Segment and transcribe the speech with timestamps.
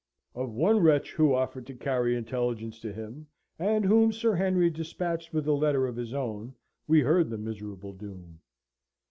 [0.33, 3.27] Of one wretch who offered to carry intelligence to him,
[3.59, 6.55] and whom Sir Henry despatched with a letter of his own,
[6.87, 8.39] we heard the miserable doom.